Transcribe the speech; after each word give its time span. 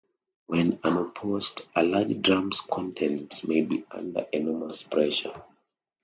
When 0.47 0.79
unopened, 0.83 1.61
a 1.75 1.83
large 1.83 2.23
drum's 2.23 2.61
contents 2.61 3.47
may 3.47 3.61
be 3.61 3.83
under 3.91 4.25
enormous 4.33 4.81
pressure. 4.81 5.43